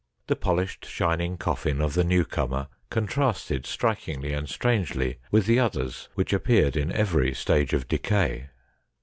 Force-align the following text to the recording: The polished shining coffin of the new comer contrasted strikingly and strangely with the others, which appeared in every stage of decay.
The 0.25 0.35
polished 0.35 0.87
shining 0.87 1.37
coffin 1.37 1.79
of 1.79 1.93
the 1.93 2.03
new 2.03 2.25
comer 2.25 2.69
contrasted 2.89 3.67
strikingly 3.67 4.33
and 4.33 4.49
strangely 4.49 5.19
with 5.29 5.45
the 5.45 5.59
others, 5.59 6.09
which 6.15 6.33
appeared 6.33 6.75
in 6.75 6.91
every 6.91 7.35
stage 7.35 7.71
of 7.71 7.87
decay. 7.87 8.49